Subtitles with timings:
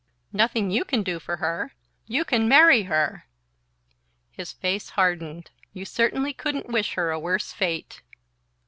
[0.33, 1.73] "Nothing you can do for her?
[2.07, 3.27] You can marry her!"
[4.31, 5.51] His face hardened.
[5.73, 8.01] "You certainly couldn't wish her a worse fate!"